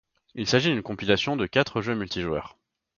Il 0.33 0.47
s'agit 0.47 0.69
d'une 0.71 0.81
compilation 0.81 1.35
de 1.35 1.45
quatre 1.45 1.81
jeux 1.83 1.93
multijoueurs. 1.93 2.57